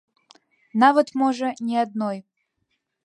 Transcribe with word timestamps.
Нават, 0.83 1.07
можа, 1.23 1.47
не 1.69 1.77
адной. 1.83 2.17